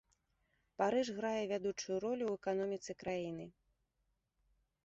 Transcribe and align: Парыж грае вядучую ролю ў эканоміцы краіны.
Парыж 0.81 1.07
грае 1.19 1.43
вядучую 1.51 1.95
ролю 2.05 2.25
ў 2.27 2.33
эканоміцы 2.41 2.91
краіны. 3.05 3.45